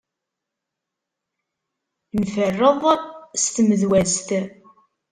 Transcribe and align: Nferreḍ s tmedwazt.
Nferreḍ 2.19 2.83
s 3.41 3.43
tmedwazt. 3.55 4.29